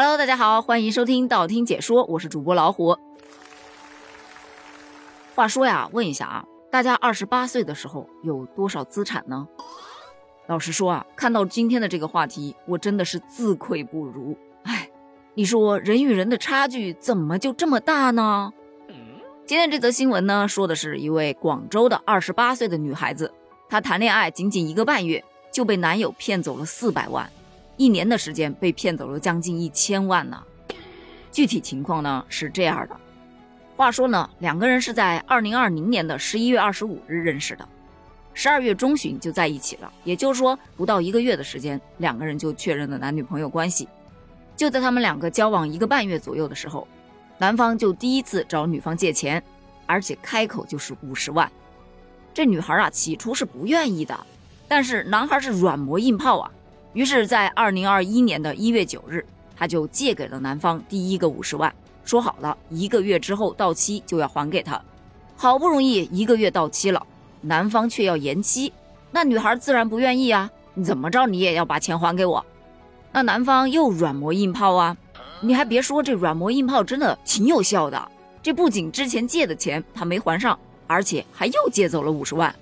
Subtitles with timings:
[0.00, 2.96] Hello，大家好，欢迎收听道听解说，我是主播老虎。
[5.34, 9.48] 话说呀，问一下啊，大家二十八岁的时候有多少资产呢？
[10.46, 14.38] 老实说啊，看到今天的这个话题，我真的是自愧不如。
[14.62, 14.88] 哎，
[15.34, 18.52] 你说人与人的差距怎么就这么大呢？
[19.46, 23.34] 今天这则新闻呢，说的是一位广州的二十八岁的女孩子，
[23.68, 27.28] 她谈恋爱仅仅一个半月就被男友骗走了四百万。
[27.78, 30.38] 一年的时间被骗走了将近一千万呢。
[31.30, 32.96] 具体情况呢是这样的，
[33.76, 37.66] 话说呢，两个人是在二零二零年的十一月二十五日认识的，
[38.34, 39.92] 十二月中旬就在一起了。
[40.02, 43.88] 也就是说，不到一个月的时间，两个人就确认了男女朋友关系。
[44.56, 46.88] 就在他们两个交往一个半月左右的时候，
[47.38, 49.40] 男方就第一次找女方借钱，
[49.86, 51.48] 而且开口就是五十万。
[52.34, 54.18] 这女孩啊，起初是不愿意的，
[54.66, 56.50] 但是男孩是软磨硬泡啊。
[56.94, 59.24] 于是，在二零二一年的一月九日，
[59.56, 61.72] 他就借给了男方第一个五十万，
[62.04, 64.80] 说好了一个月之后到期就要还给他。
[65.36, 67.06] 好不容易一个月到期了，
[67.42, 68.72] 男方却要延期，
[69.12, 70.50] 那女孩自然不愿意啊！
[70.74, 72.44] 你怎么着你也要把钱还给我？
[73.12, 74.96] 那男方又软磨硬泡啊！
[75.40, 78.10] 你还别说，这软磨硬泡真的挺有效的。
[78.42, 82.54] 这不仅之前借的钱他没还上，而且还又借走了五十万，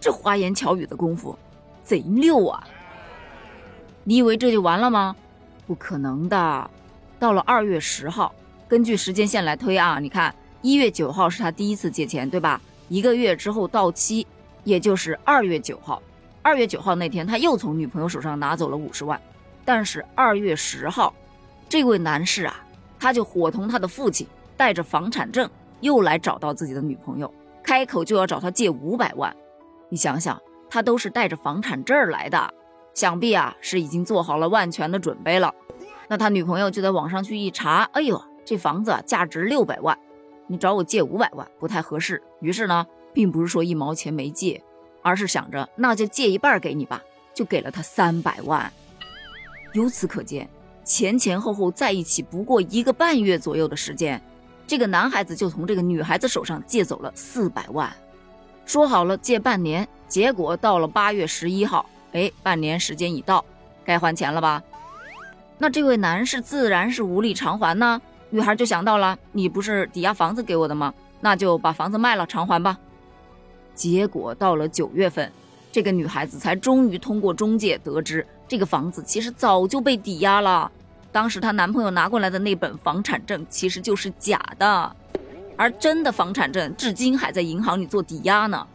[0.00, 1.36] 这花言巧语的功夫，
[1.84, 2.66] 贼溜啊！
[4.04, 5.14] 你以为这就完了吗？
[5.66, 6.70] 不可能的。
[7.18, 8.34] 到了二月十号，
[8.68, 12.60] 根据时间线来推啊，你看一月九号是他第一次借钱，对吧？
[12.88, 14.26] 一个月之后到期，
[14.64, 16.02] 也就是二月九号。
[16.42, 19.20] 二月九号那天，他又从女朋友手上拿走了五十万。
[19.64, 21.14] 但是二月十号，
[21.68, 22.56] 这位男士啊，
[22.98, 25.48] 他就伙同他的父亲，带着房产证
[25.80, 29.32] 又来找到自己的女朋友，开口就要找他借五百万。
[29.88, 30.36] 你想想，
[30.68, 32.52] 他都是带着房产证来的。
[32.94, 35.54] 想必啊是已经做好了万全的准备了，
[36.08, 39.98] 那他女朋友就在网上去一查，哎呦，这房子价值六百万，
[40.46, 42.22] 你找我借五百万不太合适。
[42.40, 44.62] 于是呢，并不是说一毛钱没借，
[45.00, 48.70] 而是想着那就借一半给你吧，就给了他三百万。
[49.72, 50.46] 由此可见，
[50.84, 54.20] 前前后后在一起不过一个半月左右的时间，
[54.66, 57.90] 这个男孩子就从这个女孩子手上借走了四百万，
[58.66, 61.86] 说好了借半年，结果到了八月十一号。
[62.12, 63.44] 哎，半年时间已到，
[63.84, 64.62] 该还钱了吧？
[65.58, 68.00] 那这位男士自然是无力偿还呢。
[68.30, 70.92] 女孩就想到了，你不是抵押房子给我的吗？
[71.20, 72.78] 那就把房子卖了偿还吧。
[73.74, 75.30] 结果到了九月份，
[75.70, 80.70] 这个女孩子才终于通过中介得知，这个房子其实早就被抵押了。
[81.12, 84.96] 当时她男朋友拿过来的那本房产证其实就是假的，
[85.56, 88.66] 而真的房产证至今还在银行里做抵押呢。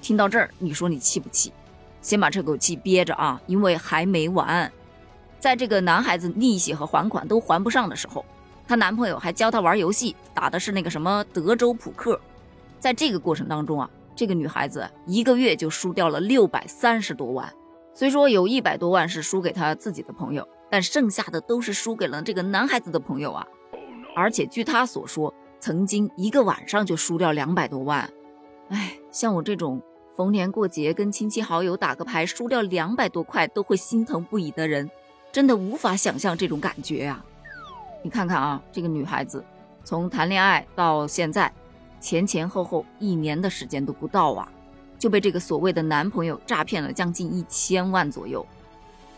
[0.00, 1.52] 听到这儿，你说你气不气？
[2.00, 4.70] 先把这口气憋着啊，因为还没完。
[5.38, 8.24] 在这个男孩子利息和还款都还不上的时候，
[8.66, 12.20] 她男朋友还教她玩游戏，打的是那个什么德州扑克。
[12.78, 17.50] 在这个过程当中啊，这个女孩子一个月就输掉了六百三十多万。
[17.94, 23.46] 虽说有一百多万是输给她自己的朋友，但剩下的都是输给了这个男孩子的朋友啊。
[24.14, 28.10] 而且据她所说，曾经一个晚上就输掉两百多万。
[28.68, 29.82] 哎，像我这种。
[30.16, 34.90] 逢年过节跟亲戚好友打个牌输掉两百多块都会心疼不已的人，
[35.32, 37.24] 真的无法想象这种感觉啊！
[38.02, 39.44] 你看看啊，这个女孩子
[39.84, 41.50] 从谈恋爱到现在，
[42.00, 44.50] 前前后后一年的时间都不到啊，
[44.98, 48.44] 就被这个所谓的男朋友诈骗了将近一千万左右。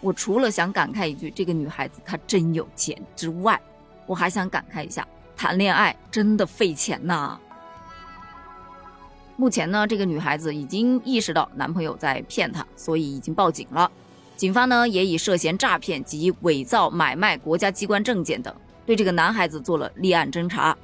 [0.00, 3.60] 我除了想感慨一句这个女孩子她真有钱之外，
[4.04, 7.38] 我还想感慨一下，谈恋爱真的费钱呐！
[9.42, 13.90] 目前呢，这个女孩子已经意识到男朋友在骗她，所以已经报警了。
[14.36, 18.54] 警方呢也以涉嫌诈骗及伪造买卖国家机关证件等，
[18.86, 20.78] 对这个男孩子做了立案侦查。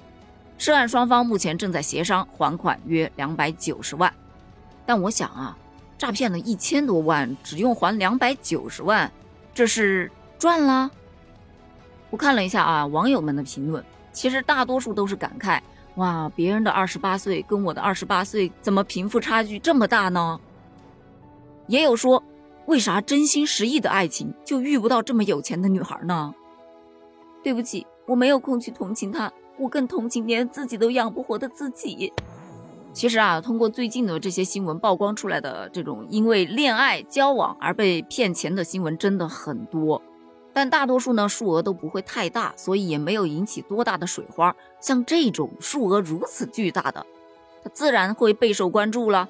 [0.59, 4.13] 涉案双方目前正在协商还款约两百九十万。
[4.85, 5.57] 但我想啊，
[5.97, 9.09] 诈骗了一千多万，只用还两百九十万，
[9.55, 10.91] 这是赚了？
[12.11, 15.61] 我看了一下啊，网友们的评论，其实大多数都是感慨。
[15.99, 20.39] 哇，别人的二十八岁跟我的二十八岁怎么贫富差距这么大呢？
[21.67, 22.23] 也有说，
[22.67, 26.33] 为啥真心实意的爱情就遇不到这么有钱的女孩呢？
[27.43, 32.13] 对不起，我没有空去同情他，我更同情连自己都养不活的自己。
[32.93, 40.01] 其实啊，通过最近的这些新闻曝光出来的这种因为恋爱交往而被骗钱的新闻真的很多。
[40.59, 44.57] 但大多数呢数额都不会太大，所以也没有引起多大的水花。
[44.81, 47.07] 像这种数额如此巨大的，
[47.63, 49.29] 它自然会备受关注了。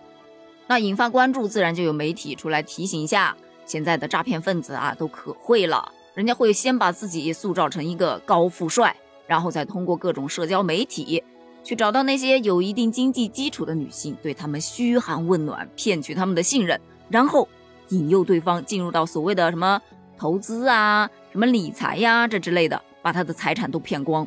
[0.69, 3.37] 那引发关注，自然就有媒体出来提醒一下：
[3.67, 8.97] 现在的诈骗分子啊，都可会了，人家会先把自己塑造成一个高富帅，
[9.27, 11.23] 然后再通过各种社交媒体
[11.63, 16.81] 去找到那些有一定经济基础的女性，对他们嘘寒问暖，骗取他们的信任，
[17.11, 17.47] 然后
[17.91, 19.79] 引诱对方进入到所谓的什么
[20.19, 24.27] 投资啊、什么理财呀这之类的，把他的财产都骗光。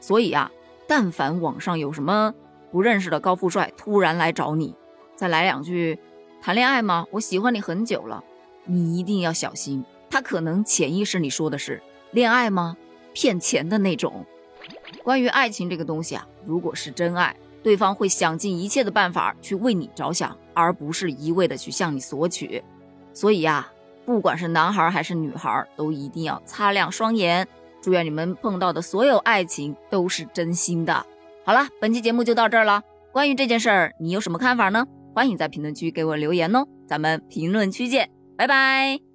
[0.00, 0.50] 所以啊，
[0.86, 2.34] 但凡网上有什么
[2.70, 4.74] 不认识的高富帅突然来找你，
[5.16, 5.98] 再来两句
[6.42, 7.06] “谈恋爱吗？
[7.10, 8.22] 我喜欢你很久了”，
[8.64, 11.82] 你一定要小心，他可能潜意识里说的是
[12.12, 12.76] “恋爱吗？
[13.12, 14.24] 骗钱的那种”。
[15.02, 22.62] 关于爱情这个东西啊，如果是真爱，对方会想尽一切的办法去为你着想，而不是一味的去向你索取。
[23.14, 23.70] 所以呀，
[24.04, 27.46] 不管是男孩还是女孩，都一定要擦亮双眼。
[27.80, 31.04] 祝愿你们碰到的所有爱情都是真心的。
[31.44, 32.82] 好了，本期节目就到这儿了。
[33.12, 34.86] 关于这件事儿，你有什么看法呢？
[35.14, 36.64] 欢迎在评论区给我留言哦。
[36.88, 39.11] 咱们评论区见，拜拜。